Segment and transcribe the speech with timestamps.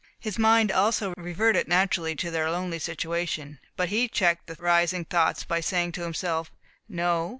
[0.19, 5.43] His mind also reverted naturally to their lonely situation; but he checked the rising thoughts,
[5.43, 6.51] by saying to himself,
[6.89, 7.29] "No.